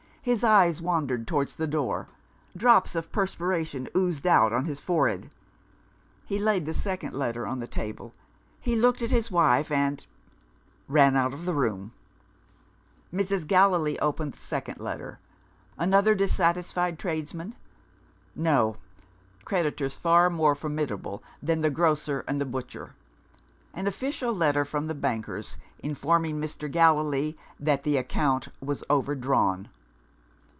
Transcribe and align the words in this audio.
His 0.23 0.43
eyes 0.43 0.83
wandered 0.83 1.25
towards 1.27 1.55
the 1.55 1.65
door; 1.65 2.07
drops 2.55 2.93
of 2.93 3.11
perspiration 3.11 3.89
oozed 3.97 4.27
out 4.27 4.53
on 4.53 4.65
his 4.65 4.79
forehead. 4.79 5.31
He 6.27 6.37
laid 6.37 6.67
the 6.67 6.75
second 6.75 7.15
letter 7.15 7.47
on 7.47 7.57
the 7.57 7.65
table; 7.67 8.13
he 8.59 8.75
looked 8.75 9.01
at 9.01 9.09
his 9.09 9.31
wife, 9.31 9.71
and 9.71 10.05
ran 10.87 11.15
out 11.15 11.33
of 11.33 11.45
the 11.45 11.55
room. 11.55 11.93
Mrs. 13.11 13.47
Gallilee 13.47 13.97
opened 13.97 14.33
the 14.33 14.37
second 14.37 14.79
letter. 14.79 15.17
Another 15.75 16.13
dissatisfied 16.13 16.99
tradesman? 16.99 17.55
No: 18.35 18.77
creditors 19.43 19.95
far 19.97 20.29
more 20.29 20.53
formidable 20.53 21.23
than 21.41 21.61
the 21.61 21.71
grocer 21.71 22.23
and 22.27 22.39
the 22.39 22.45
butcher. 22.45 22.93
An 23.73 23.87
official 23.87 24.35
letter 24.35 24.65
from 24.65 24.85
the 24.85 24.93
bankers, 24.93 25.57
informing 25.79 26.39
Mr. 26.39 26.69
Gallilee 26.71 27.35
that 27.59 27.81
"the 27.81 27.97
account 27.97 28.49
was 28.61 28.83
overdrawn." 28.87 29.69